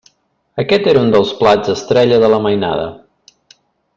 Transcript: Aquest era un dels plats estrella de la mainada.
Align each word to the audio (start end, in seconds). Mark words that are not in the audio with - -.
Aquest 0.63 0.87
era 0.93 1.03
un 1.07 1.11
dels 1.15 1.33
plats 1.41 1.75
estrella 1.75 2.19
de 2.25 2.33
la 2.35 2.39
mainada. 2.47 2.89